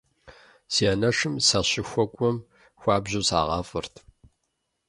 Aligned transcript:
Си 0.73 0.83
анэшым 0.93 1.33
сащыхуэкӀуэм 1.47 2.37
хуабжьэу 2.81 3.23
сагъафӏэрт. 3.27 3.95